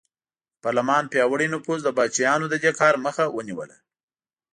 د 0.53 0.55
پارلمان 0.63 1.03
پیاوړي 1.11 1.47
نفوذ 1.55 1.79
د 1.83 1.89
پاچاهانو 1.97 2.45
د 2.49 2.55
دې 2.63 2.71
کار 2.79 2.93
مخه 3.05 3.23
ونیوله. 3.35 3.77